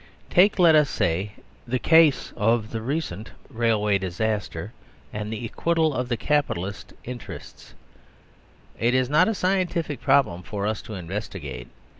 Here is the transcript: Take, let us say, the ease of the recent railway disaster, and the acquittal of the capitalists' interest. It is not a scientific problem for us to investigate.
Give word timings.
Take, 0.31 0.57
let 0.57 0.73
us 0.73 0.89
say, 0.89 1.33
the 1.67 1.79
ease 1.95 2.33
of 2.35 2.71
the 2.71 2.81
recent 2.81 3.33
railway 3.51 3.99
disaster, 3.99 4.73
and 5.13 5.31
the 5.31 5.45
acquittal 5.45 5.93
of 5.93 6.09
the 6.09 6.17
capitalists' 6.17 6.95
interest. 7.03 7.75
It 8.79 8.95
is 8.95 9.11
not 9.11 9.27
a 9.27 9.35
scientific 9.35 10.01
problem 10.01 10.41
for 10.41 10.65
us 10.65 10.81
to 10.81 10.95
investigate. 10.95 11.67